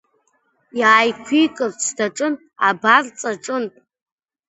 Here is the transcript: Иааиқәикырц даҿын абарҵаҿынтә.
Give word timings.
Иааиқәикырц 0.79 1.81
даҿын 1.97 2.33
абарҵаҿынтә. 2.67 3.79